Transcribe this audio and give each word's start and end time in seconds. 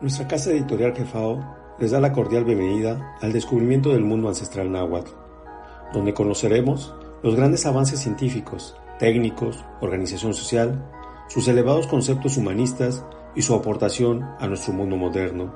Nuestra 0.00 0.26
casa 0.26 0.50
editorial 0.50 0.94
Jefao 0.96 1.44
les 1.78 1.90
da 1.90 2.00
la 2.00 2.10
cordial 2.10 2.44
bienvenida 2.44 3.18
al 3.20 3.34
descubrimiento 3.34 3.90
del 3.90 4.02
mundo 4.02 4.28
ancestral 4.28 4.72
náhuatl, 4.72 5.10
donde 5.92 6.14
conoceremos 6.14 6.94
los 7.22 7.36
grandes 7.36 7.66
avances 7.66 8.00
científicos, 8.00 8.74
técnicos, 8.98 9.62
organización 9.82 10.32
social, 10.32 10.82
sus 11.28 11.48
elevados 11.48 11.86
conceptos 11.86 12.38
humanistas 12.38 13.04
y 13.36 13.42
su 13.42 13.54
aportación 13.54 14.22
a 14.38 14.46
nuestro 14.46 14.72
mundo 14.72 14.96
moderno. 14.96 15.52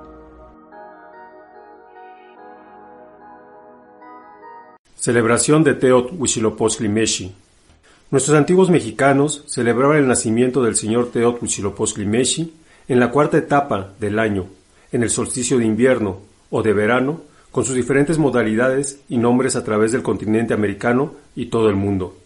Celebración 4.97 5.65
de 5.65 5.73
Teot 5.73 6.13
Huitzilopochtli 6.19 6.91
Meshi. 6.91 7.35
Nuestros 8.11 8.37
antiguos 8.37 8.69
mexicanos 8.69 9.43
celebraban 9.47 9.97
el 9.97 10.07
nacimiento 10.07 10.63
del 10.63 10.77
señor 10.77 11.11
Teot 11.13 11.41
Huitzilopochtli 11.41 12.05
en 12.89 13.01
la 13.01 13.11
cuarta 13.11 13.39
etapa 13.39 13.93
del 13.99 14.19
año, 14.19 14.47
en 14.93 15.03
el 15.03 15.11
solsticio 15.11 15.59
de 15.59 15.65
invierno 15.65 16.21
o 16.51 16.63
de 16.63 16.73
verano, 16.73 17.23
con 17.51 17.65
sus 17.65 17.75
diferentes 17.75 18.19
modalidades 18.19 19.01
y 19.09 19.17
nombres 19.17 19.57
a 19.57 19.65
través 19.65 19.93
del 19.93 20.03
continente 20.03 20.55
americano 20.55 21.15
y 21.37 21.47
todo 21.47 21.69
el 21.69 21.77
mundo. 21.77 22.17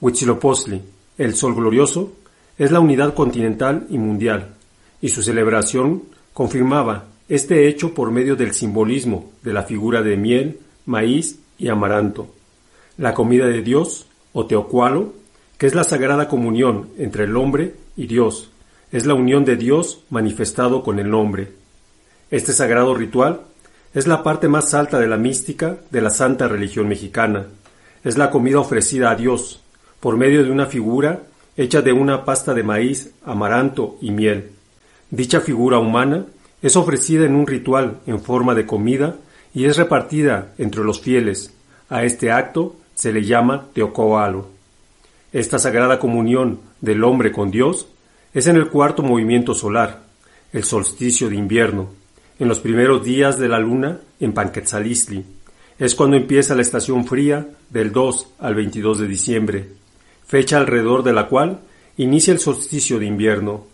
Huitzilopochtli, 0.00 0.82
el 1.18 1.34
Sol 1.34 1.54
Glorioso, 1.54 2.12
es 2.58 2.70
la 2.70 2.80
unidad 2.80 3.14
continental 3.14 3.86
y 3.88 3.98
mundial, 3.98 4.54
y 5.00 5.08
su 5.08 5.22
celebración 5.22 6.02
confirmaba 6.34 7.06
este 7.28 7.68
hecho 7.68 7.94
por 7.94 8.10
medio 8.10 8.36
del 8.36 8.52
simbolismo 8.52 9.30
de 9.42 9.52
la 9.52 9.62
figura 9.62 10.02
de 10.02 10.16
miel, 10.16 10.58
maíz 10.84 11.38
y 11.58 11.68
amaranto, 11.68 12.34
la 12.98 13.14
comida 13.14 13.46
de 13.46 13.62
Dios, 13.62 14.06
o 14.32 14.46
teocualo, 14.46 15.14
que 15.58 15.66
es 15.66 15.74
la 15.74 15.84
sagrada 15.84 16.28
comunión 16.28 16.90
entre 16.98 17.24
el 17.24 17.36
hombre 17.36 17.74
y 17.96 18.06
Dios, 18.06 18.49
es 18.92 19.06
la 19.06 19.14
unión 19.14 19.44
de 19.44 19.56
Dios 19.56 20.02
manifestado 20.10 20.82
con 20.82 20.98
el 20.98 21.14
hombre. 21.14 21.52
Este 22.30 22.52
sagrado 22.52 22.94
ritual 22.94 23.42
es 23.94 24.06
la 24.06 24.22
parte 24.22 24.48
más 24.48 24.74
alta 24.74 24.98
de 24.98 25.06
la 25.06 25.16
mística 25.16 25.78
de 25.90 26.00
la 26.00 26.10
santa 26.10 26.48
religión 26.48 26.88
mexicana. 26.88 27.46
Es 28.04 28.18
la 28.18 28.30
comida 28.30 28.58
ofrecida 28.58 29.10
a 29.10 29.16
Dios 29.16 29.62
por 30.00 30.16
medio 30.16 30.42
de 30.42 30.50
una 30.50 30.66
figura 30.66 31.22
hecha 31.56 31.82
de 31.82 31.92
una 31.92 32.24
pasta 32.24 32.54
de 32.54 32.62
maíz, 32.62 33.12
amaranto 33.24 33.98
y 34.00 34.10
miel. 34.10 34.50
Dicha 35.10 35.40
figura 35.40 35.78
humana 35.78 36.24
es 36.62 36.76
ofrecida 36.76 37.26
en 37.26 37.34
un 37.34 37.46
ritual 37.46 37.98
en 38.06 38.20
forma 38.20 38.54
de 38.54 38.66
comida 38.66 39.16
y 39.54 39.66
es 39.66 39.76
repartida 39.76 40.52
entre 40.58 40.84
los 40.84 41.00
fieles. 41.00 41.52
A 41.88 42.04
este 42.04 42.30
acto 42.30 42.76
se 42.94 43.12
le 43.12 43.24
llama 43.24 43.66
Teocoalo. 43.72 44.48
Esta 45.32 45.58
sagrada 45.58 45.98
comunión 45.98 46.60
del 46.80 47.04
hombre 47.04 47.32
con 47.32 47.50
Dios 47.50 47.86
es 48.32 48.46
en 48.46 48.56
el 48.56 48.68
cuarto 48.68 49.02
movimiento 49.02 49.54
solar, 49.54 50.02
el 50.52 50.62
solsticio 50.62 51.28
de 51.28 51.36
invierno, 51.36 51.90
en 52.38 52.48
los 52.48 52.60
primeros 52.60 53.04
días 53.04 53.38
de 53.38 53.48
la 53.48 53.58
luna 53.58 54.00
en 54.20 54.32
Panquetzalistli. 54.32 55.24
Es 55.78 55.94
cuando 55.94 56.16
empieza 56.16 56.54
la 56.54 56.62
estación 56.62 57.06
fría 57.06 57.48
del 57.70 57.90
2 57.90 58.34
al 58.38 58.54
22 58.54 59.00
de 59.00 59.08
diciembre, 59.08 59.68
fecha 60.26 60.58
alrededor 60.58 61.02
de 61.02 61.12
la 61.12 61.26
cual 61.26 61.60
inicia 61.96 62.32
el 62.32 62.38
solsticio 62.38 62.98
de 63.00 63.06
invierno. 63.06 63.66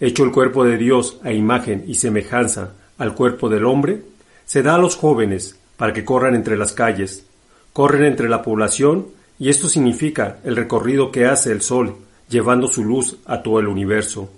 Hecho 0.00 0.22
el 0.24 0.32
cuerpo 0.32 0.64
de 0.64 0.76
Dios 0.76 1.18
a 1.24 1.32
imagen 1.32 1.84
y 1.86 1.94
semejanza 1.94 2.74
al 2.98 3.14
cuerpo 3.14 3.48
del 3.48 3.64
hombre, 3.64 4.02
se 4.44 4.62
da 4.62 4.74
a 4.74 4.78
los 4.78 4.96
jóvenes 4.96 5.58
para 5.76 5.92
que 5.92 6.04
corran 6.04 6.34
entre 6.34 6.56
las 6.56 6.72
calles, 6.72 7.24
corren 7.72 8.04
entre 8.04 8.28
la 8.28 8.42
población 8.42 9.06
y 9.38 9.48
esto 9.48 9.68
significa 9.68 10.40
el 10.44 10.56
recorrido 10.56 11.10
que 11.10 11.26
hace 11.26 11.52
el 11.52 11.62
sol 11.62 11.96
llevando 12.28 12.68
su 12.68 12.84
luz 12.84 13.16
a 13.26 13.42
todo 13.42 13.60
el 13.60 13.68
universo. 13.68 14.30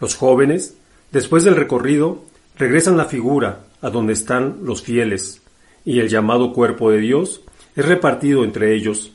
Los 0.00 0.14
jóvenes, 0.14 0.76
después 1.12 1.44
del 1.44 1.56
recorrido, 1.56 2.24
regresan 2.58 2.96
la 2.96 3.06
figura 3.06 3.64
a 3.80 3.90
donde 3.90 4.12
están 4.12 4.58
los 4.62 4.82
fieles, 4.82 5.42
y 5.84 6.00
el 6.00 6.08
llamado 6.08 6.52
cuerpo 6.52 6.90
de 6.90 6.98
Dios 6.98 7.42
es 7.74 7.84
repartido 7.84 8.44
entre 8.44 8.74
ellos. 8.74 9.12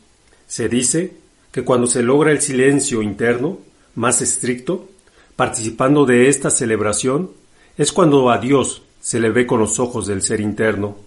Se 0.47 0.69
dice 0.69 1.13
que 1.51 1.63
cuando 1.63 1.87
se 1.87 2.03
logra 2.03 2.31
el 2.31 2.41
silencio 2.41 3.01
interno, 3.01 3.59
más 3.95 4.21
estricto, 4.21 4.89
participando 5.35 6.05
de 6.05 6.29
esta 6.29 6.49
celebración, 6.49 7.31
es 7.77 7.91
cuando 7.91 8.29
a 8.29 8.37
Dios 8.37 8.83
se 9.01 9.19
le 9.19 9.31
ve 9.31 9.45
con 9.45 9.59
los 9.59 9.79
ojos 9.79 10.07
del 10.07 10.21
ser 10.21 10.39
interno. 10.39 10.97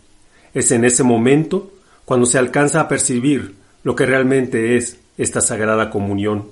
Es 0.52 0.70
en 0.72 0.84
ese 0.84 1.02
momento 1.02 1.72
cuando 2.04 2.26
se 2.26 2.38
alcanza 2.38 2.80
a 2.80 2.88
percibir 2.88 3.54
lo 3.82 3.94
que 3.94 4.06
realmente 4.06 4.76
es 4.76 4.98
esta 5.16 5.40
sagrada 5.40 5.90
comunión. 5.90 6.48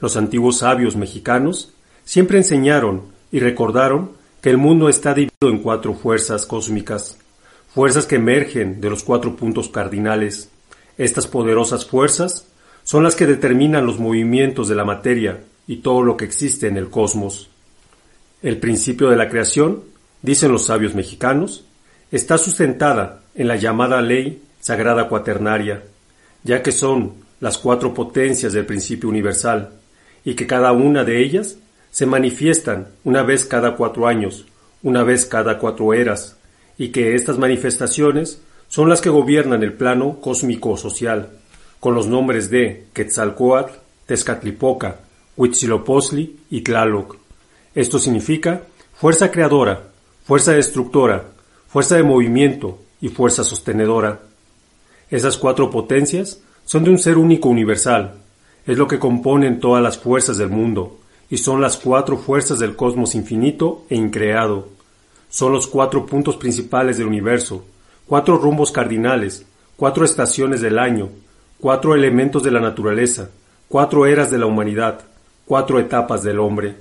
Los 0.00 0.16
antiguos 0.16 0.58
sabios 0.58 0.96
mexicanos 0.96 1.72
siempre 2.04 2.38
enseñaron 2.38 3.02
y 3.32 3.40
recordaron 3.40 4.12
que 4.40 4.50
el 4.50 4.58
mundo 4.58 4.88
está 4.88 5.14
dividido 5.14 5.48
en 5.48 5.58
cuatro 5.58 5.94
fuerzas 5.94 6.46
cósmicas, 6.46 7.18
fuerzas 7.74 8.06
que 8.06 8.16
emergen 8.16 8.80
de 8.80 8.90
los 8.90 9.02
cuatro 9.02 9.36
puntos 9.36 9.68
cardinales. 9.68 10.50
Estas 10.98 11.26
poderosas 11.26 11.84
fuerzas 11.86 12.46
son 12.84 13.02
las 13.02 13.16
que 13.16 13.26
determinan 13.26 13.86
los 13.86 13.98
movimientos 13.98 14.68
de 14.68 14.74
la 14.74 14.84
materia 14.84 15.42
y 15.66 15.78
todo 15.78 16.02
lo 16.02 16.16
que 16.16 16.24
existe 16.24 16.68
en 16.68 16.76
el 16.76 16.88
cosmos. 16.90 17.50
El 18.42 18.58
principio 18.58 19.10
de 19.10 19.16
la 19.16 19.28
creación, 19.28 19.82
dicen 20.22 20.52
los 20.52 20.66
sabios 20.66 20.94
mexicanos, 20.94 21.64
está 22.12 22.38
sustentada 22.38 23.22
en 23.34 23.48
la 23.48 23.56
llamada 23.56 24.00
ley 24.00 24.42
sagrada 24.60 25.08
cuaternaria, 25.08 25.82
ya 26.44 26.62
que 26.62 26.72
son 26.72 27.14
las 27.40 27.58
cuatro 27.58 27.92
potencias 27.92 28.52
del 28.52 28.66
principio 28.66 29.08
universal, 29.08 29.70
y 30.26 30.34
que 30.34 30.48
cada 30.48 30.72
una 30.72 31.04
de 31.04 31.22
ellas 31.22 31.56
se 31.92 32.04
manifiestan 32.04 32.88
una 33.04 33.22
vez 33.22 33.44
cada 33.44 33.76
cuatro 33.76 34.08
años, 34.08 34.44
una 34.82 35.04
vez 35.04 35.24
cada 35.24 35.58
cuatro 35.58 35.94
eras, 35.94 36.36
y 36.76 36.88
que 36.88 37.14
estas 37.14 37.38
manifestaciones 37.38 38.42
son 38.68 38.88
las 38.88 39.00
que 39.00 39.08
gobiernan 39.08 39.62
el 39.62 39.72
plano 39.72 40.20
cósmico-social, 40.20 41.30
con 41.78 41.94
los 41.94 42.08
nombres 42.08 42.50
de 42.50 42.86
Quetzalcoatl, 42.92 43.72
Tezcatlipoca, 44.06 44.96
Huitzilopochtli 45.36 46.40
y 46.50 46.62
Tlaloc. 46.62 47.16
Esto 47.72 48.00
significa 48.00 48.62
fuerza 48.94 49.30
creadora, 49.30 49.84
fuerza 50.24 50.54
destructora, 50.54 51.24
fuerza 51.68 51.94
de 51.96 52.02
movimiento 52.02 52.80
y 53.00 53.10
fuerza 53.10 53.44
sostenedora. 53.44 54.22
Esas 55.08 55.38
cuatro 55.38 55.70
potencias 55.70 56.40
son 56.64 56.82
de 56.82 56.90
un 56.90 56.98
ser 56.98 57.16
único 57.16 57.48
universal, 57.48 58.25
es 58.66 58.76
lo 58.76 58.88
que 58.88 58.98
componen 58.98 59.60
todas 59.60 59.82
las 59.82 59.98
fuerzas 59.98 60.38
del 60.38 60.50
mundo, 60.50 60.98
y 61.30 61.38
son 61.38 61.60
las 61.60 61.76
cuatro 61.76 62.16
fuerzas 62.16 62.58
del 62.58 62.76
cosmos 62.76 63.14
infinito 63.14 63.84
e 63.88 63.96
increado. 63.96 64.68
Son 65.28 65.52
los 65.52 65.66
cuatro 65.66 66.06
puntos 66.06 66.36
principales 66.36 66.98
del 66.98 67.06
universo, 67.06 67.64
cuatro 68.06 68.38
rumbos 68.38 68.72
cardinales, 68.72 69.44
cuatro 69.76 70.04
estaciones 70.04 70.60
del 70.60 70.78
año, 70.78 71.10
cuatro 71.58 71.94
elementos 71.94 72.42
de 72.42 72.50
la 72.50 72.60
naturaleza, 72.60 73.30
cuatro 73.68 74.06
eras 74.06 74.30
de 74.30 74.38
la 74.38 74.46
humanidad, 74.46 75.00
cuatro 75.44 75.78
etapas 75.78 76.22
del 76.22 76.38
hombre. 76.38 76.76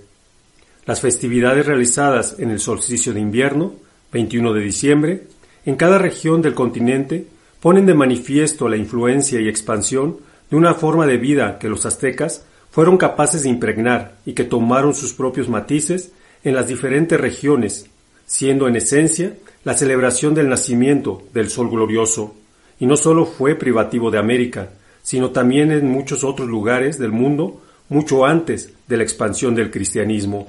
Las 0.85 1.02
festividades 1.02 1.66
realizadas 1.66 2.35
en 2.40 2.52
el 2.52 2.59
solsticio 2.59 3.14
de 3.14 3.20
invierno, 3.20 3.73
21 4.11 4.53
de 4.53 4.61
diciembre, 4.61 5.28
en 5.66 5.76
cada 5.76 5.97
región 5.97 6.41
del 6.41 6.53
continente 6.53 7.28
ponen 7.59 7.88
de 7.88 7.96
manifiesto 7.96 8.70
la 8.70 8.78
influencia 8.78 9.41
y 9.41 9.47
expansión 9.47 10.17
una 10.55 10.73
forma 10.73 11.05
de 11.05 11.17
vida 11.17 11.59
que 11.59 11.69
los 11.69 11.85
aztecas 11.85 12.46
fueron 12.72 12.97
capaces 12.97 13.43
de 13.43 13.49
impregnar 13.49 14.17
y 14.25 14.34
que 14.34 14.43
tomaron 14.43 14.93
sus 14.93 15.13
propios 15.13 15.49
matices 15.49 16.11
en 16.43 16.55
las 16.55 16.67
diferentes 16.67 17.19
regiones, 17.19 17.87
siendo 18.25 18.67
en 18.67 18.75
esencia 18.75 19.34
la 19.63 19.75
celebración 19.75 20.34
del 20.34 20.49
nacimiento 20.49 21.23
del 21.34 21.49
Sol 21.49 21.69
glorioso, 21.69 22.35
y 22.79 22.85
no 22.85 22.97
solo 22.97 23.25
fue 23.25 23.55
privativo 23.55 24.11
de 24.11 24.19
América, 24.19 24.69
sino 25.02 25.31
también 25.31 25.72
en 25.72 25.90
muchos 25.90 26.23
otros 26.23 26.47
lugares 26.47 26.99
del 26.99 27.11
mundo 27.11 27.61
mucho 27.90 28.25
antes 28.25 28.73
de 28.87 28.97
la 28.97 29.03
expansión 29.03 29.55
del 29.55 29.72
cristianismo. 29.72 30.47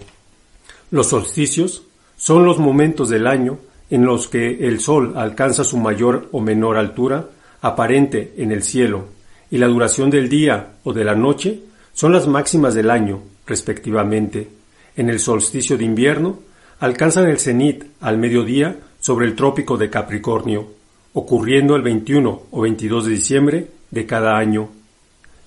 Los 0.91 1.09
solsticios 1.09 1.85
son 2.17 2.45
los 2.45 2.59
momentos 2.59 3.09
del 3.09 3.27
año 3.27 3.59
en 3.89 4.05
los 4.05 4.29
que 4.29 4.67
el 4.67 4.81
Sol 4.81 5.15
alcanza 5.17 5.65
su 5.65 5.77
mayor 5.77 6.29
o 6.33 6.41
menor 6.41 6.77
altura 6.77 7.29
aparente 7.61 8.35
en 8.37 8.53
el 8.53 8.63
cielo 8.63 9.16
y 9.51 9.59
la 9.59 9.69
duración 9.69 10.11
del 10.11 10.29
día 10.29 10.75
o 10.85 10.93
de 10.93 11.05
la 11.05 11.15
noche 11.15 11.61
son 11.93 12.13
las 12.13 12.27
máximas 12.27 12.75
del 12.75 12.91
año, 12.91 13.23
respectivamente. 13.47 14.49
En 14.97 15.09
el 15.09 15.21
solsticio 15.21 15.79
de 15.79 15.85
invierno, 15.85 16.41
alcanzan 16.81 17.29
el 17.29 17.39
cenit 17.39 17.85
al 18.01 18.19
mediodía 18.19 18.77
sobre 19.01 19.27
el 19.27 19.35
trópico 19.35 19.77
de 19.77 19.91
Capricornio, 19.91 20.69
ocurriendo 21.13 21.77
el 21.77 21.83
21 21.83 22.43
o 22.51 22.61
22 22.61 23.07
de 23.07 23.11
diciembre 23.13 23.71
de 23.91 24.07
cada 24.07 24.37
año. 24.37 24.69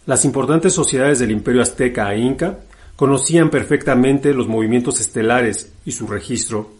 Las 0.05 0.25
importantes 0.25 0.73
sociedades 0.73 1.19
del 1.19 1.31
imperio 1.31 1.61
azteca 1.61 2.13
e 2.13 2.19
inca 2.19 2.59
conocían 2.95 3.49
perfectamente 3.49 4.33
los 4.33 4.47
movimientos 4.47 4.99
estelares 4.99 5.71
y 5.85 5.91
su 5.91 6.07
registro, 6.07 6.71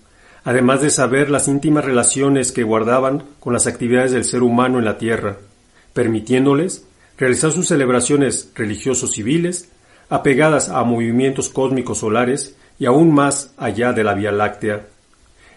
además 0.43 0.81
de 0.81 0.89
saber 0.89 1.29
las 1.29 1.47
íntimas 1.47 1.85
relaciones 1.85 2.51
que 2.51 2.63
guardaban 2.63 3.23
con 3.39 3.53
las 3.53 3.67
actividades 3.67 4.11
del 4.11 4.23
ser 4.23 4.41
humano 4.41 4.79
en 4.79 4.85
la 4.85 4.97
Tierra, 4.97 5.37
permitiéndoles 5.93 6.85
realizar 7.19 7.51
sus 7.51 7.67
celebraciones 7.67 8.49
religiosos 8.55 9.11
civiles 9.11 9.69
apegadas 10.09 10.69
a 10.69 10.81
movimientos 10.83 11.49
cósmicos 11.49 11.99
solares 11.99 12.55
y 12.79 12.85
aún 12.85 13.13
más 13.13 13.53
allá 13.57 13.91
de 13.91 14.05
la 14.05 14.13
Vía 14.13 14.31
Láctea. 14.31 14.87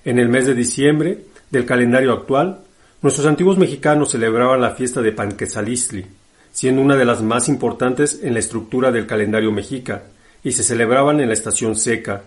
En 0.04 0.18
el 0.18 0.28
mes 0.28 0.46
de 0.46 0.54
diciembre 0.54 1.20
del 1.50 1.64
calendario 1.64 2.12
actual, 2.12 2.62
nuestros 3.00 3.26
antiguos 3.26 3.58
mexicanos 3.58 4.10
celebraban 4.10 4.60
la 4.60 4.72
fiesta 4.72 5.00
de 5.00 5.12
Panquetzalistli, 5.12 6.04
siendo 6.50 6.82
una 6.82 6.96
de 6.96 7.04
las 7.04 7.22
más 7.22 7.48
importantes 7.48 8.20
en 8.22 8.34
la 8.34 8.40
estructura 8.40 8.90
del 8.90 9.06
calendario 9.06 9.52
mexica, 9.52 10.02
y 10.42 10.50
se 10.50 10.64
celebraban 10.64 11.20
en 11.20 11.28
la 11.28 11.34
estación 11.34 11.76
seca. 11.76 12.22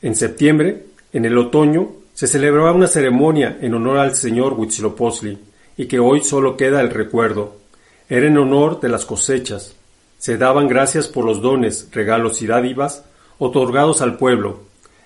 En 0.00 0.16
septiembre, 0.16 0.86
en 1.12 1.26
el 1.26 1.36
otoño, 1.36 1.90
se 2.14 2.26
celebraba 2.26 2.72
una 2.72 2.86
ceremonia 2.86 3.58
en 3.60 3.74
honor 3.74 3.98
al 3.98 4.16
señor 4.16 4.54
Huitzilopochtli, 4.54 5.38
y 5.76 5.86
que 5.86 5.98
hoy 5.98 6.22
solo 6.22 6.56
queda 6.56 6.80
el 6.80 6.90
recuerdo. 6.90 7.56
Era 8.08 8.26
en 8.26 8.38
honor 8.38 8.80
de 8.80 8.88
las 8.88 9.04
cosechas. 9.04 9.74
Se 10.18 10.38
daban 10.38 10.66
gracias 10.66 11.08
por 11.08 11.24
los 11.24 11.42
dones, 11.42 11.88
regalos 11.92 12.40
y 12.42 12.46
dádivas 12.46 13.04
otorgados 13.38 14.02
al 14.02 14.16
pueblo, 14.16 14.60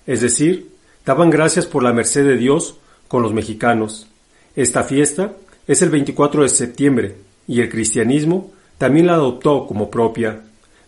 es 0.07 0.21
decir, 0.21 0.71
daban 1.05 1.31
gracias 1.31 1.67
por 1.67 1.83
la 1.83 1.93
merced 1.93 2.25
de 2.25 2.37
Dios 2.37 2.77
con 3.09 3.23
los 3.23 3.33
mexicanos. 3.33 4.07
Esta 4.57 4.85
fiesta 4.85 5.33
es 5.67 5.83
el 5.83 5.91
24 5.91 6.43
de 6.43 6.49
septiembre 6.49 7.17
y 7.47 7.61
el 7.61 7.69
cristianismo 7.69 8.53
también 8.79 9.07
la 9.07 9.15
adoptó 9.15 9.67
como 9.67 9.91
propia, 9.91 10.41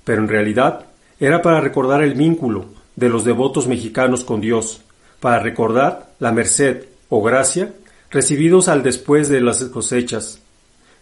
pero 0.05 0.23
en 0.23 0.29
realidad 0.29 0.87
era 1.21 1.43
para 1.43 1.61
recordar 1.61 2.03
el 2.03 2.15
vínculo 2.15 2.67
de 2.97 3.09
los 3.09 3.25
devotos 3.25 3.67
mexicanos 3.67 4.25
con 4.25 4.41
Dios, 4.41 4.83
para 5.21 5.39
recordar 5.39 6.13
la 6.19 6.33
merced 6.33 6.85
o 7.09 7.23
gracia 7.23 7.73
recibidos 8.11 8.69
al 8.69 8.83
después 8.83 9.29
de 9.29 9.41
las 9.41 9.65
cosechas. 9.65 10.41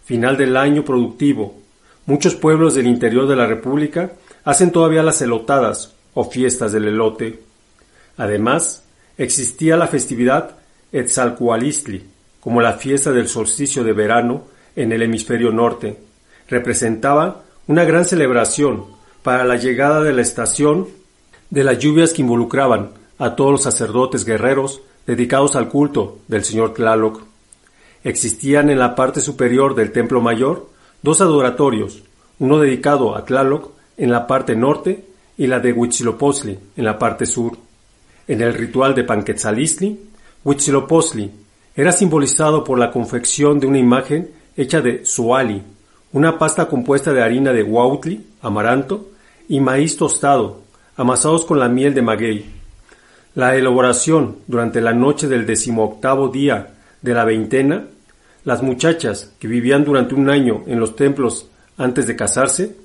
Final 0.05 0.37
del 0.37 0.57
año 0.57 0.83
productivo. 0.83 1.55
Muchos 2.05 2.35
pueblos 2.35 2.75
del 2.75 2.87
interior 2.87 3.27
de 3.27 3.35
la 3.35 3.47
República 3.47 4.11
hacen 4.43 4.71
todavía 4.71 5.03
las 5.03 5.21
elotadas 5.21 5.93
o 6.13 6.25
fiestas 6.25 6.71
del 6.73 6.85
elote. 6.85 7.39
Además, 8.17 8.83
existía 9.17 9.77
la 9.77 9.87
festividad 9.87 10.57
Etzalcoalistli, 10.91 12.03
como 12.39 12.61
la 12.61 12.73
fiesta 12.73 13.11
del 13.11 13.27
solsticio 13.27 13.83
de 13.83 13.93
verano 13.93 14.43
en 14.75 14.91
el 14.91 15.01
hemisferio 15.01 15.51
norte. 15.51 15.97
Representaba 16.49 17.43
una 17.67 17.85
gran 17.85 18.03
celebración 18.03 18.85
para 19.23 19.45
la 19.45 19.55
llegada 19.55 20.01
de 20.01 20.11
la 20.11 20.21
estación 20.21 20.89
de 21.49 21.63
las 21.63 21.79
lluvias 21.79 22.11
que 22.11 22.21
involucraban 22.21 22.91
a 23.17 23.35
todos 23.35 23.51
los 23.51 23.63
sacerdotes 23.63 24.25
guerreros 24.25 24.81
dedicados 25.07 25.55
al 25.55 25.69
culto 25.69 26.19
del 26.27 26.43
señor 26.43 26.73
Tlaloc. 26.73 27.21
Existían 28.03 28.69
en 28.69 28.79
la 28.79 28.95
parte 28.95 29.21
superior 29.21 29.75
del 29.75 29.91
templo 29.91 30.21
mayor 30.21 30.69
dos 31.01 31.21
adoratorios, 31.21 32.03
uno 32.39 32.59
dedicado 32.59 33.15
a 33.15 33.25
Tlaloc 33.25 33.71
en 33.97 34.11
la 34.11 34.27
parte 34.27 34.55
norte 34.55 35.05
y 35.37 35.47
la 35.47 35.59
de 35.59 35.71
Huitzilopochtli 35.71 36.59
en 36.75 36.85
la 36.85 36.99
parte 36.99 37.25
sur. 37.25 37.57
En 38.27 38.41
el 38.41 38.53
ritual 38.53 38.93
de 38.95 39.03
Panquetzalistli, 39.03 39.99
Huitzilopochtli 40.43 41.31
era 41.75 41.91
simbolizado 41.91 42.63
por 42.63 42.77
la 42.77 42.91
confección 42.91 43.59
de 43.59 43.67
una 43.67 43.79
imagen 43.79 44.31
hecha 44.55 44.81
de 44.81 45.05
suali, 45.05 45.61
una 46.11 46.37
pasta 46.37 46.67
compuesta 46.67 47.13
de 47.13 47.23
harina 47.23 47.51
de 47.51 47.63
huautli, 47.63 48.23
amaranto, 48.41 49.09
y 49.49 49.59
maíz 49.59 49.97
tostado, 49.97 50.61
amasados 50.95 51.45
con 51.45 51.59
la 51.59 51.67
miel 51.67 51.93
de 51.93 52.01
maguey. 52.01 52.45
La 53.35 53.55
elaboración 53.55 54.37
durante 54.45 54.79
la 54.79 54.93
noche 54.93 55.27
del 55.27 55.45
decimoctavo 55.45 56.27
día 56.29 56.72
de 57.03 57.13
la 57.13 57.25
veintena, 57.25 57.85
las 58.43 58.63
muchachas 58.63 59.33
que 59.37 59.47
vivían 59.47 59.83
durante 59.85 60.15
un 60.15 60.29
año 60.29 60.63
en 60.65 60.79
los 60.79 60.95
templos 60.95 61.47
antes 61.77 62.07
de 62.07 62.15
casarse, 62.15 62.75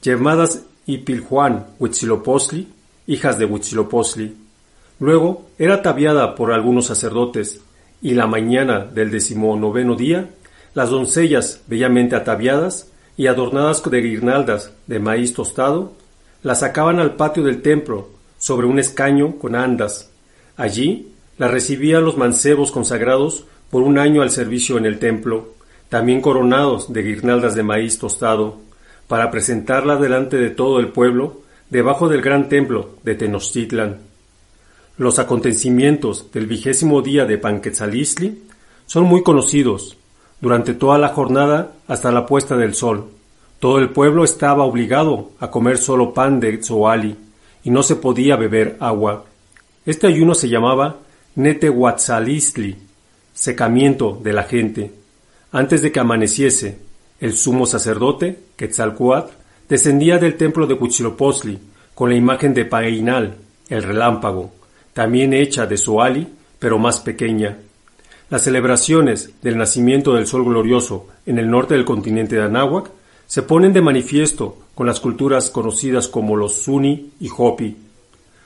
llamadas 0.00 0.62
Ipiljuan 0.86 1.66
Huitzilopochtli, 1.78 2.68
hijas 3.06 3.38
de 3.38 3.44
Huitzilopochtli. 3.44 4.34
Luego 5.00 5.46
era 5.58 5.74
ataviada 5.74 6.34
por 6.34 6.52
algunos 6.52 6.86
sacerdotes, 6.86 7.60
y 8.00 8.14
la 8.14 8.26
mañana 8.26 8.84
del 8.84 9.10
decimonoveno 9.10 9.96
día, 9.96 10.30
las 10.74 10.90
doncellas 10.90 11.62
bellamente 11.66 12.14
ataviadas 12.14 12.88
y 13.16 13.26
adornadas 13.26 13.82
de 13.82 14.00
guirnaldas 14.00 14.72
de 14.86 14.98
maíz 15.00 15.32
tostado, 15.34 15.92
las 16.42 16.60
sacaban 16.60 17.00
al 17.00 17.16
patio 17.16 17.42
del 17.42 17.62
templo 17.62 18.10
sobre 18.38 18.66
un 18.66 18.78
escaño 18.78 19.38
con 19.38 19.54
andas. 19.54 20.10
Allí 20.56 21.12
las 21.38 21.50
recibían 21.50 22.04
los 22.04 22.16
mancebos 22.16 22.70
consagrados 22.70 23.44
por 23.70 23.82
un 23.82 23.98
año 23.98 24.22
al 24.22 24.30
servicio 24.30 24.78
en 24.78 24.86
el 24.86 24.98
templo, 24.98 25.54
también 25.88 26.20
coronados 26.20 26.92
de 26.92 27.02
guirnaldas 27.02 27.54
de 27.54 27.62
maíz 27.62 27.98
tostado 27.98 28.58
para 29.08 29.30
presentarla 29.30 29.96
delante 29.96 30.36
de 30.36 30.50
todo 30.50 30.80
el 30.80 30.88
pueblo 30.88 31.42
debajo 31.70 32.08
del 32.08 32.22
gran 32.22 32.48
templo 32.48 32.90
de 33.02 33.14
Tenochtitlan. 33.14 33.98
Los 34.98 35.18
acontecimientos 35.18 36.32
del 36.32 36.46
vigésimo 36.46 37.02
día 37.02 37.26
de 37.26 37.38
Panquetzalistli 37.38 38.42
son 38.86 39.04
muy 39.04 39.22
conocidos. 39.22 39.96
Durante 40.40 40.74
toda 40.74 40.98
la 40.98 41.08
jornada 41.08 41.72
hasta 41.86 42.12
la 42.12 42.26
puesta 42.26 42.56
del 42.56 42.74
sol, 42.74 43.06
todo 43.58 43.78
el 43.78 43.90
pueblo 43.90 44.24
estaba 44.24 44.64
obligado 44.64 45.30
a 45.40 45.50
comer 45.50 45.78
solo 45.78 46.12
pan 46.12 46.40
de 46.40 46.58
Tzoali 46.58 47.16
y 47.64 47.70
no 47.70 47.82
se 47.82 47.96
podía 47.96 48.36
beber 48.36 48.76
agua. 48.80 49.24
Este 49.84 50.06
ayuno 50.06 50.34
se 50.34 50.48
llamaba 50.48 50.96
Netehuatzalistli, 51.36 52.76
secamiento 53.36 54.18
de 54.22 54.32
la 54.32 54.44
gente. 54.44 54.90
Antes 55.52 55.82
de 55.82 55.92
que 55.92 56.00
amaneciese, 56.00 56.78
el 57.20 57.34
sumo 57.34 57.66
sacerdote, 57.66 58.38
Quetzalcoatl, 58.56 59.32
descendía 59.68 60.18
del 60.18 60.36
templo 60.36 60.66
de 60.66 60.74
Huitzilopochtli 60.74 61.58
con 61.94 62.10
la 62.10 62.16
imagen 62.16 62.54
de 62.54 62.64
Painal, 62.64 63.36
el 63.68 63.82
relámpago, 63.82 64.52
también 64.92 65.34
hecha 65.34 65.66
de 65.66 65.76
Soali, 65.76 66.26
pero 66.58 66.78
más 66.78 67.00
pequeña. 67.00 67.58
Las 68.30 68.42
celebraciones 68.42 69.30
del 69.42 69.56
nacimiento 69.56 70.14
del 70.14 70.26
sol 70.26 70.44
glorioso 70.44 71.08
en 71.26 71.38
el 71.38 71.48
norte 71.48 71.74
del 71.74 71.84
continente 71.84 72.36
de 72.36 72.42
Anáhuac 72.42 72.90
se 73.26 73.42
ponen 73.42 73.72
de 73.72 73.82
manifiesto 73.82 74.58
con 74.74 74.86
las 74.86 75.00
culturas 75.00 75.50
conocidas 75.50 76.08
como 76.08 76.36
los 76.36 76.64
Zuni 76.64 77.12
y 77.20 77.28
Hopi. 77.36 77.76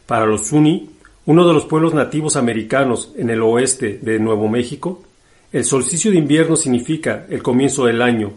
Para 0.06 0.26
los 0.26 0.48
Zuni, 0.48 0.90
uno 1.26 1.46
de 1.46 1.52
los 1.52 1.66
pueblos 1.66 1.94
nativos 1.94 2.36
americanos 2.36 3.12
en 3.16 3.30
el 3.30 3.42
oeste 3.42 3.98
de 4.02 4.18
Nuevo 4.18 4.48
México, 4.48 5.02
el 5.52 5.64
solsticio 5.64 6.10
de 6.10 6.18
invierno 6.18 6.56
significa 6.56 7.26
el 7.28 7.42
comienzo 7.42 7.86
del 7.86 8.02
año, 8.02 8.32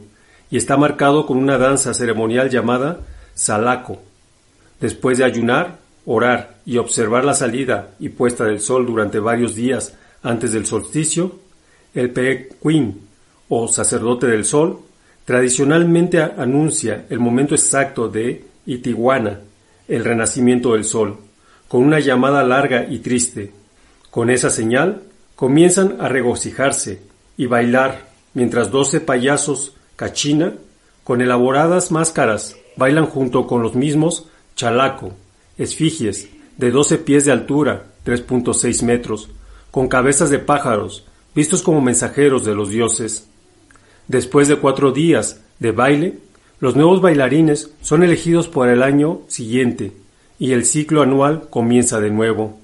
y 0.52 0.58
está 0.58 0.78
marcado 0.78 1.26
con 1.26 1.38
una 1.38 1.58
danza 1.58 1.94
ceremonial 1.94 2.50
llamada 2.50 3.00
salaco. 3.34 4.00
Después 4.80 5.18
de 5.18 5.24
ayunar, 5.24 5.80
orar 6.06 6.58
y 6.66 6.78
observar 6.78 7.24
la 7.24 7.34
salida 7.34 7.92
y 8.00 8.10
puesta 8.10 8.46
del 8.46 8.60
sol 8.60 8.86
durante 8.86 9.20
varios 9.20 9.56
días 9.56 9.96
antes 10.22 10.52
del 10.52 10.66
solsticio, 10.66 11.40
el 11.94 12.12
Pequín 12.12 13.02
o 13.50 13.68
sacerdote 13.68 14.28
del 14.28 14.46
sol 14.46 14.80
tradicionalmente 15.26 16.22
anuncia 16.22 17.06
el 17.10 17.20
momento 17.20 17.56
exacto 17.56 18.10
de 18.10 18.46
Itiguana, 18.66 19.40
el 19.88 20.04
renacimiento 20.04 20.74
del 20.74 20.84
sol, 20.84 21.18
con 21.68 21.84
una 21.84 22.00
llamada 22.00 22.44
larga 22.44 22.86
y 22.90 23.00
triste. 23.00 23.52
Con 24.12 24.30
esa 24.30 24.50
señal 24.50 25.04
comienzan 25.36 25.98
a 26.00 26.08
regocijarse 26.08 27.02
y 27.38 27.48
bailar 27.48 28.08
mientras 28.34 28.72
doce 28.72 29.00
payasos 29.00 29.74
Cachina, 29.96 30.54
con 31.04 31.22
elaboradas 31.22 31.92
máscaras, 31.92 32.56
bailan 32.76 33.06
junto 33.06 33.46
con 33.48 33.62
los 33.62 33.76
mismos 33.76 34.28
chalaco, 34.56 35.14
esfigies, 35.58 36.30
de 36.58 36.72
12 36.72 37.00
pies 37.00 37.26
de 37.26 37.32
altura, 37.32 37.86
3.6 38.06 38.84
metros, 38.84 39.30
con 39.72 39.88
cabezas 39.88 40.30
de 40.30 40.40
pájaros, 40.40 41.06
vistos 41.36 41.64
como 41.64 41.82
mensajeros 41.82 42.46
de 42.46 42.56
los 42.56 42.70
dioses. 42.70 43.28
Después 44.08 44.48
de 44.48 44.58
cuatro 44.58 44.92
días 44.92 45.42
de 45.60 45.72
baile, 45.72 46.20
los 46.60 46.76
nuevos 46.76 47.02
bailarines 47.02 47.72
son 47.82 48.04
elegidos 48.04 48.48
por 48.48 48.70
el 48.70 48.84
año 48.84 49.22
siguiente 49.28 49.94
y 50.44 50.52
el 50.52 50.66
ciclo 50.66 51.02
anual 51.02 51.48
comienza 51.50 52.02
de 52.02 52.10
nuevo. 52.10 52.60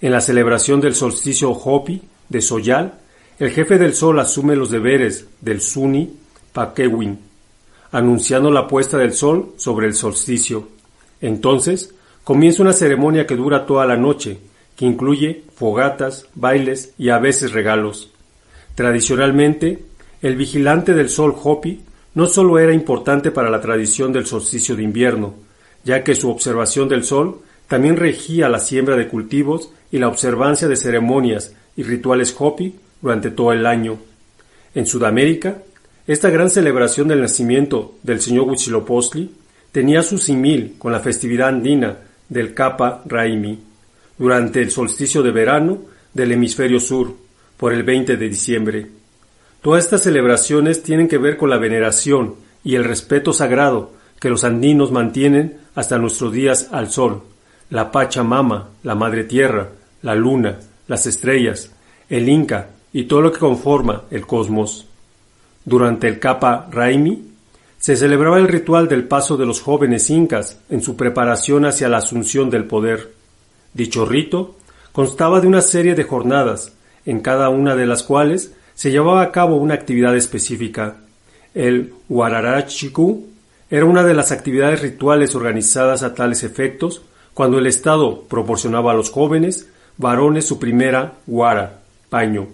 En 0.00 0.10
la 0.10 0.22
celebración 0.22 0.80
del 0.80 0.94
solsticio 0.94 1.50
Hopi 1.50 2.00
de 2.30 2.40
Soyal, 2.40 2.94
el 3.38 3.50
jefe 3.50 3.76
del 3.76 3.92
sol 3.92 4.18
asume 4.20 4.56
los 4.56 4.70
deberes 4.70 5.26
del 5.42 5.60
Suni 5.60 6.16
Pakewin, 6.54 7.18
anunciando 7.92 8.50
la 8.50 8.66
puesta 8.66 8.96
del 8.96 9.12
sol 9.12 9.52
sobre 9.58 9.86
el 9.86 9.92
solsticio. 9.92 10.68
Entonces, 11.20 11.94
comienza 12.24 12.62
una 12.62 12.72
ceremonia 12.72 13.26
que 13.26 13.36
dura 13.36 13.66
toda 13.66 13.84
la 13.84 13.98
noche, 13.98 14.38
que 14.74 14.86
incluye 14.86 15.42
fogatas, 15.54 16.26
bailes 16.34 16.94
y 16.96 17.10
a 17.10 17.18
veces 17.18 17.52
regalos. 17.52 18.10
Tradicionalmente, 18.74 19.84
el 20.22 20.36
vigilante 20.36 20.94
del 20.94 21.10
sol 21.10 21.34
Hopi 21.44 21.82
no 22.14 22.24
solo 22.24 22.58
era 22.58 22.72
importante 22.72 23.30
para 23.30 23.50
la 23.50 23.60
tradición 23.60 24.10
del 24.10 24.24
solsticio 24.24 24.74
de 24.74 24.84
invierno, 24.84 25.49
ya 25.84 26.04
que 26.04 26.14
su 26.14 26.30
observación 26.30 26.88
del 26.88 27.04
sol 27.04 27.40
también 27.68 27.96
regía 27.96 28.48
la 28.48 28.58
siembra 28.58 28.96
de 28.96 29.08
cultivos 29.08 29.70
y 29.92 29.98
la 29.98 30.08
observancia 30.08 30.68
de 30.68 30.76
ceremonias 30.76 31.54
y 31.76 31.82
rituales 31.82 32.34
Hopi 32.38 32.74
durante 33.00 33.30
todo 33.30 33.52
el 33.52 33.66
año. 33.66 33.98
En 34.74 34.86
Sudamérica, 34.86 35.62
esta 36.06 36.30
gran 36.30 36.50
celebración 36.50 37.08
del 37.08 37.20
nacimiento 37.20 37.94
del 38.02 38.20
señor 38.20 38.48
Huitzilopochtli 38.48 39.30
tenía 39.72 40.02
su 40.02 40.18
simil 40.18 40.74
con 40.78 40.92
la 40.92 41.00
festividad 41.00 41.48
andina 41.48 41.98
del 42.28 42.54
Capa 42.54 43.02
Raimi 43.06 43.58
durante 44.18 44.60
el 44.60 44.70
solsticio 44.70 45.22
de 45.22 45.30
verano 45.30 45.78
del 46.12 46.32
hemisferio 46.32 46.80
sur, 46.80 47.14
por 47.56 47.72
el 47.72 47.82
20 47.82 48.16
de 48.16 48.28
diciembre. 48.28 48.86
Todas 49.62 49.84
estas 49.84 50.02
celebraciones 50.02 50.82
tienen 50.82 51.08
que 51.08 51.18
ver 51.18 51.36
con 51.36 51.50
la 51.50 51.58
veneración 51.58 52.34
y 52.64 52.74
el 52.74 52.84
respeto 52.84 53.32
sagrado 53.32 53.92
que 54.18 54.30
los 54.30 54.44
andinos 54.44 54.90
mantienen 54.90 55.58
hasta 55.74 55.98
nuestros 55.98 56.32
días 56.32 56.68
al 56.72 56.90
sol, 56.90 57.22
la 57.70 57.90
Pachamama, 57.90 58.68
la 58.82 58.94
Madre 58.94 59.24
Tierra, 59.24 59.68
la 60.02 60.14
Luna, 60.14 60.58
las 60.88 61.06
estrellas, 61.06 61.70
el 62.08 62.28
Inca 62.28 62.70
y 62.92 63.04
todo 63.04 63.22
lo 63.22 63.32
que 63.32 63.38
conforma 63.38 64.02
el 64.10 64.26
cosmos. 64.26 64.86
Durante 65.64 66.08
el 66.08 66.18
Capa 66.18 66.68
Raimi 66.70 67.30
se 67.78 67.96
celebraba 67.96 68.38
el 68.38 68.48
ritual 68.48 68.88
del 68.88 69.04
paso 69.04 69.36
de 69.36 69.46
los 69.46 69.60
jóvenes 69.60 70.10
incas 70.10 70.58
en 70.68 70.82
su 70.82 70.96
preparación 70.96 71.64
hacia 71.64 71.88
la 71.88 71.98
asunción 71.98 72.50
del 72.50 72.64
poder. 72.64 73.12
Dicho 73.72 74.04
rito 74.04 74.56
constaba 74.92 75.40
de 75.40 75.46
una 75.46 75.62
serie 75.62 75.94
de 75.94 76.04
jornadas, 76.04 76.72
en 77.06 77.20
cada 77.20 77.48
una 77.48 77.76
de 77.76 77.86
las 77.86 78.02
cuales 78.02 78.52
se 78.74 78.90
llevaba 78.90 79.22
a 79.22 79.32
cabo 79.32 79.56
una 79.56 79.74
actividad 79.74 80.16
específica. 80.16 80.96
El 81.54 81.94
Wararachiku 82.08 83.26
era 83.70 83.84
una 83.84 84.02
de 84.02 84.14
las 84.14 84.32
actividades 84.32 84.82
rituales 84.82 85.34
organizadas 85.34 86.02
a 86.02 86.14
tales 86.14 86.42
efectos 86.42 87.02
cuando 87.34 87.58
el 87.58 87.66
Estado 87.66 88.22
proporcionaba 88.22 88.92
a 88.92 88.94
los 88.96 89.10
jóvenes 89.10 89.68
varones 89.96 90.46
su 90.46 90.58
primera 90.58 91.14
Wara, 91.26 91.80
paño. 92.08 92.48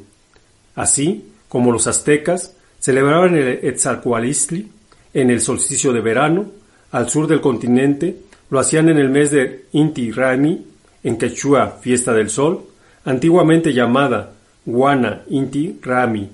Así 0.75 1.33
como 1.49 1.73
los 1.73 1.87
aztecas 1.87 2.55
celebraban 2.79 3.35
el 3.35 3.61
Etzalcoalistli 3.63 4.71
en 5.15 5.31
el 5.31 5.41
solsticio 5.41 5.93
de 5.93 6.01
verano, 6.01 6.47
al 6.93 7.09
sur 7.09 7.27
del 7.27 7.41
continente 7.41 8.19
lo 8.51 8.59
hacían 8.59 8.89
en 8.91 8.99
el 8.99 9.09
mes 9.09 9.31
de 9.31 9.65
Inti 9.73 10.11
Raymi, 10.11 10.67
en 11.03 11.17
quechua 11.17 11.79
fiesta 11.81 12.13
del 12.13 12.29
sol, 12.31 12.67
antiguamente 13.05 13.73
llamada 13.73 14.33
Guana 14.67 15.23
Inti 15.29 15.79
Rami, 15.81 16.29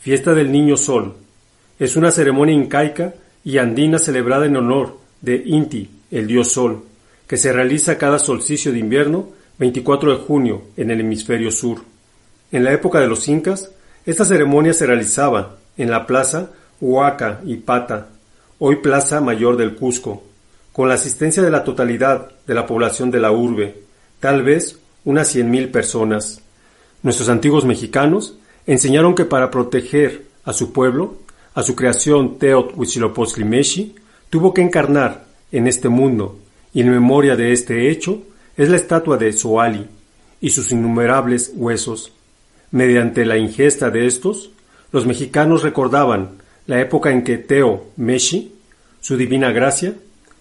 fiesta 0.00 0.34
del 0.34 0.50
Niño 0.50 0.76
Sol. 0.76 1.14
Es 1.78 1.96
una 1.96 2.10
ceremonia 2.10 2.54
incaica 2.54 3.14
y 3.44 3.58
andina 3.58 3.98
celebrada 3.98 4.46
en 4.46 4.56
honor 4.56 4.98
de 5.20 5.42
Inti, 5.44 5.90
el 6.10 6.26
dios 6.26 6.52
Sol, 6.52 6.84
que 7.26 7.36
se 7.36 7.52
realiza 7.52 7.98
cada 7.98 8.18
solsticio 8.18 8.72
de 8.72 8.78
invierno 8.78 9.28
24 9.58 10.16
de 10.16 10.24
junio 10.24 10.62
en 10.76 10.90
el 10.90 11.00
hemisferio 11.00 11.50
sur. 11.50 11.82
En 12.50 12.64
la 12.64 12.72
época 12.72 13.00
de 13.00 13.06
los 13.06 13.28
incas, 13.28 13.70
esta 14.06 14.24
ceremonia 14.24 14.72
se 14.72 14.86
realizaba 14.86 15.56
en 15.76 15.90
la 15.90 16.06
plaza 16.06 16.50
Huaca 16.80 17.40
y 17.44 17.56
Pata, 17.56 18.08
hoy 18.58 18.76
Plaza 18.76 19.20
Mayor 19.20 19.56
del 19.56 19.74
Cusco, 19.74 20.22
con 20.72 20.88
la 20.88 20.94
asistencia 20.94 21.42
de 21.42 21.50
la 21.50 21.64
totalidad 21.64 22.30
de 22.46 22.54
la 22.54 22.66
población 22.66 23.10
de 23.10 23.20
la 23.20 23.30
urbe, 23.30 23.82
tal 24.20 24.42
vez 24.42 24.78
unas 25.04 25.28
cien 25.28 25.50
mil 25.50 25.70
personas. 25.70 26.40
Nuestros 27.02 27.28
antiguos 27.28 27.64
mexicanos 27.64 28.38
enseñaron 28.66 29.14
que 29.14 29.24
para 29.24 29.50
proteger 29.50 30.26
a 30.44 30.52
su 30.52 30.72
pueblo, 30.72 31.18
a 31.54 31.62
su 31.62 31.74
creación 31.74 32.38
Teot 32.38 32.72
Huitzilopochtli 32.76 33.94
tuvo 34.28 34.52
que 34.52 34.62
encarnar 34.62 35.26
en 35.52 35.66
este 35.66 35.88
mundo, 35.88 36.38
y 36.72 36.80
en 36.80 36.90
memoria 36.90 37.36
de 37.36 37.52
este 37.52 37.90
hecho 37.90 38.22
es 38.56 38.68
la 38.68 38.76
estatua 38.76 39.16
de 39.16 39.32
Soali 39.32 39.86
y 40.40 40.50
sus 40.50 40.72
innumerables 40.72 41.52
huesos. 41.54 42.12
Mediante 42.72 43.24
la 43.24 43.38
ingesta 43.38 43.90
de 43.90 44.06
estos, 44.06 44.50
los 44.90 45.06
mexicanos 45.06 45.62
recordaban 45.62 46.42
la 46.66 46.80
época 46.80 47.10
en 47.10 47.22
que 47.22 47.38
Teo 47.38 47.86
Meshi, 47.96 48.52
su 49.00 49.16
divina 49.16 49.52
gracia, 49.52 49.94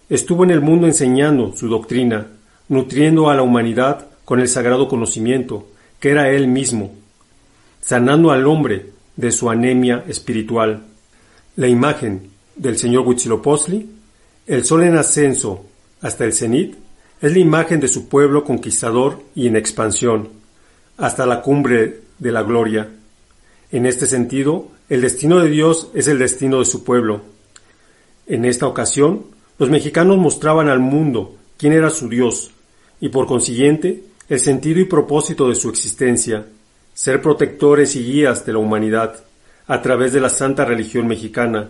estuvo 0.10 0.44
en 0.44 0.52
el 0.52 0.62
mundo 0.62 0.88
enseñando 0.88 1.56
su 1.56 1.68
doctrina, 1.68 2.28
nutriendo 2.70 3.30
a 3.30 3.36
la 3.36 3.44
humanidad 3.44 4.08
con 4.26 4.40
el 4.40 4.48
sagrado 4.48 4.88
conocimiento, 4.88 5.68
que 6.00 6.10
era 6.10 6.30
él 6.30 6.48
mismo, 6.48 6.94
sanando 7.82 8.32
al 8.32 8.48
hombre 8.48 8.88
de 9.16 9.32
su 9.32 9.50
anemia 9.50 10.04
espiritual. 10.08 10.84
La 11.56 11.68
imagen 11.68 12.32
del 12.56 12.80
señor 12.80 13.08
Huitzilopochtli, 13.08 13.88
el 14.48 14.66
sol 14.66 14.84
en 14.84 14.98
ascenso 14.98 15.64
hasta 16.02 16.26
el 16.26 16.34
cenit, 16.34 16.76
es 17.22 17.32
la 17.32 17.38
imagen 17.38 17.80
de 17.80 17.88
su 17.88 18.10
pueblo 18.10 18.44
conquistador 18.44 19.22
y 19.36 19.46
en 19.46 19.56
expansión, 19.56 20.30
hasta 20.98 21.28
la 21.28 21.44
cumbre 21.44 22.02
de 22.18 22.32
la 22.32 22.42
gloria. 22.42 22.90
En 23.72 23.86
este 23.86 24.08
sentido, 24.08 24.70
el 24.90 25.02
destino 25.02 25.40
de 25.42 25.50
Dios 25.50 25.92
es 25.94 26.08
el 26.08 26.18
destino 26.18 26.58
de 26.58 26.66
su 26.66 26.84
pueblo. 26.84 27.22
En 28.26 28.46
esta 28.46 28.66
ocasión, 28.66 29.26
los 29.60 29.70
mexicanos 29.70 30.18
mostraban 30.18 30.70
al 30.70 30.80
mundo 30.80 31.36
quién 31.58 31.74
era 31.74 31.92
su 31.92 32.10
Dios, 32.10 32.50
y 33.00 33.10
por 33.10 33.28
consiguiente, 33.28 34.04
el 34.28 34.40
sentido 34.40 34.80
y 34.80 34.86
propósito 34.86 35.50
de 35.50 35.56
su 35.56 35.70
existencia, 35.70 36.48
ser 36.96 37.22
protectores 37.22 37.96
y 37.96 38.04
guías 38.04 38.44
de 38.44 38.54
la 38.54 38.60
humanidad 38.60 39.24
a 39.68 39.82
través 39.82 40.14
de 40.14 40.22
la 40.22 40.30
santa 40.30 40.66
religión 40.66 41.08
mexicana, 41.08 41.70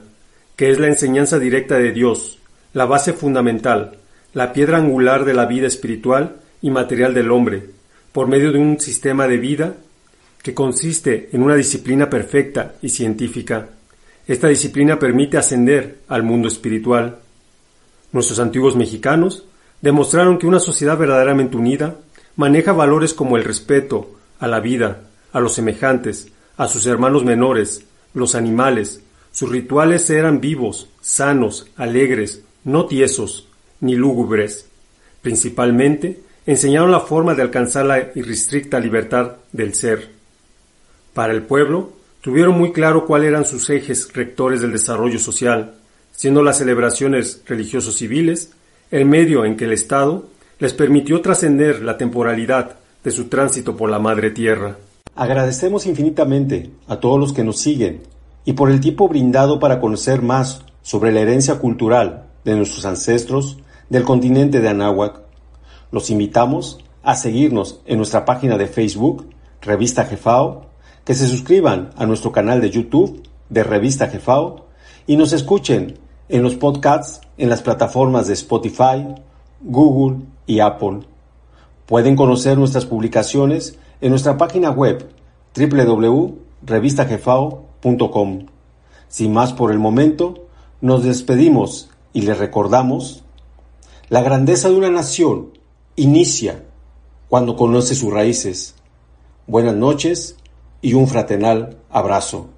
que 0.56 0.70
es 0.70 0.80
la 0.80 0.88
enseñanza 0.88 1.40
directa 1.40 1.78
de 1.78 1.92
Dios, 1.92 2.40
la 2.74 2.86
base 2.86 3.14
fundamental, 3.14 3.98
la 4.34 4.54
piedra 4.54 4.78
angular 4.78 5.26
de 5.26 5.34
la 5.34 5.46
vida 5.46 5.68
espiritual 5.68 6.38
y 6.62 6.72
material 6.72 7.14
del 7.14 7.32
hombre, 7.32 7.70
por 8.12 8.28
medio 8.28 8.52
de 8.52 8.60
un 8.60 8.80
sistema 8.80 9.28
de 9.28 9.38
vida 9.38 9.76
que 10.42 10.54
consiste 10.54 11.30
en 11.32 11.42
una 11.42 11.56
disciplina 11.56 12.10
perfecta 12.10 12.74
y 12.82 12.90
científica. 12.90 13.70
Esta 14.28 14.48
disciplina 14.48 15.00
permite 15.00 15.38
ascender 15.38 16.00
al 16.08 16.24
mundo 16.24 16.48
espiritual. 16.48 17.20
Nuestros 18.12 18.40
antiguos 18.40 18.76
mexicanos 18.76 19.46
demostraron 19.82 20.38
que 20.38 20.48
una 20.48 20.60
sociedad 20.60 20.98
verdaderamente 20.98 21.58
unida 21.58 21.96
maneja 22.36 22.74
valores 22.74 23.14
como 23.14 23.38
el 23.38 23.44
respeto 23.44 24.16
a 24.40 24.48
la 24.48 24.60
vida, 24.60 25.02
a 25.32 25.40
los 25.40 25.54
semejantes, 25.54 26.33
a 26.57 26.67
sus 26.67 26.86
hermanos 26.86 27.24
menores, 27.24 27.83
los 28.13 28.36
animales. 28.36 29.01
Sus 29.31 29.50
rituales 29.50 30.10
eran 30.10 30.39
vivos, 30.39 30.89
sanos, 31.01 31.67
alegres, 31.75 32.43
no 32.63 32.86
tiesos, 32.86 33.48
ni 33.79 33.95
lúgubres. 33.95 34.67
Principalmente, 35.22 36.22
enseñaron 36.45 36.91
la 36.91 37.00
forma 37.00 37.33
de 37.36 37.41
alcanzar 37.41 37.86
la 37.86 38.12
irrestricta 38.15 38.79
libertad 38.79 39.38
del 39.51 39.74
ser. 39.74 40.10
Para 41.13 41.33
el 41.33 41.43
pueblo, 41.43 41.93
tuvieron 42.22 42.57
muy 42.57 42.72
claro 42.72 43.05
cuáles 43.05 43.29
eran 43.29 43.45
sus 43.45 43.69
ejes 43.69 44.12
rectores 44.13 44.62
del 44.62 44.72
desarrollo 44.72 45.19
social, 45.19 45.75
siendo 46.12 46.43
las 46.43 46.57
celebraciones 46.60 47.41
religiosos 47.45 47.95
civiles 47.95 48.51
el 48.91 49.05
medio 49.05 49.43
en 49.43 49.57
que 49.57 49.65
el 49.65 49.74
Estado 49.74 50.29
les 50.60 50.74
permitió 50.74 51.19
trascender 51.22 51.81
la 51.81 51.98
temporalidad 51.98 52.77
de 53.03 53.12
su 53.12 53.25
tránsito 53.25 53.75
por 53.75 53.89
la 53.89 54.00
madre 54.00 54.29
tierra. 54.29 54.77
Agradecemos 55.15 55.86
infinitamente 55.86 56.72
a 56.88 56.96
todos 56.96 57.20
los 57.20 57.34
que 57.34 57.43
nos 57.43 57.60
siguen 57.60 58.01
y 58.46 58.53
por 58.53 58.72
el 58.72 58.79
tiempo 58.79 59.08
brindado 59.08 59.60
para 59.60 59.79
conocer 59.79 60.24
más 60.24 60.63
sobre 60.82 61.12
la 61.12 61.20
herencia 61.20 61.60
cultural 61.60 62.25
de 62.43 62.55
nuestros 62.55 62.84
ancestros 62.86 63.60
del 63.89 64.03
continente 64.03 64.60
de 64.60 64.70
Anáhuac. 64.70 65.22
Los 65.91 66.10
invitamos 66.10 66.79
a 67.03 67.15
seguirnos 67.15 67.82
en 67.86 67.98
nuestra 67.98 68.25
página 68.25 68.58
de 68.58 68.65
Facebook, 68.65 69.29
Revista 69.62 70.05
Jefao, 70.05 70.65
que 71.05 71.13
se 71.13 71.27
suscriban 71.27 71.91
a 71.96 72.08
nuestro 72.08 72.32
canal 72.32 72.60
de 72.60 72.72
YouTube 72.72 73.22
de 73.50 73.63
Revista 73.63 74.08
Jefao 74.08 74.65
y 75.05 75.15
nos 75.15 75.32
escuchen 75.32 76.00
en 76.27 76.41
los 76.41 76.55
podcasts 76.55 77.22
en 77.38 77.50
las 77.50 77.62
plataformas 77.62 78.25
de 78.25 78.34
Spotify, 78.34 79.05
Google 79.62 80.25
y 80.48 80.60
Apple. 80.60 81.01
Pueden 81.86 82.15
conocer 82.15 82.58
nuestras 82.58 82.88
publicaciones 82.88 83.77
en 84.03 84.10
nuestra 84.10 84.38
página 84.38 84.69
web 84.69 85.10
www.revistajefao.com. 85.55 88.45
Sin 89.07 89.31
más 89.31 89.53
por 89.53 89.72
el 89.72 89.79
momento, 89.79 90.48
nos 90.81 91.05
despedimos 91.05 91.89
y 92.12 92.24
les 92.24 92.38
recordamos, 92.38 93.24
la 94.10 94.22
grandeza 94.22 94.67
de 94.67 94.75
una 94.75 94.89
nación 94.89 95.57
inicia 95.95 96.65
cuando 97.29 97.55
conoce 97.55 97.95
sus 97.95 98.12
raíces. 98.12 98.75
Buenas 99.48 99.75
noches 99.75 100.36
y 100.81 100.95
un 100.95 101.07
fraternal 101.07 101.77
abrazo. 101.89 102.50